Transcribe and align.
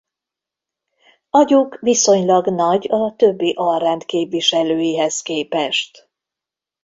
Agyuk 1.29 1.77
viszonylag 1.81 2.47
nagy 2.47 2.87
a 2.91 3.15
többi 3.15 3.53
alrend 3.57 4.05
képviselőihez 4.05 5.21
képest. 5.21 6.09